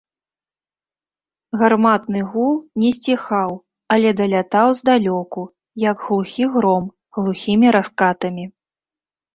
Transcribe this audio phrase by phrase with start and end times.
[1.61, 2.55] Гарматны гул
[2.85, 3.51] не сціхаў,
[3.97, 5.41] але далятаў здалёку,
[5.89, 8.45] як глухі гром, глухімі раскатамі.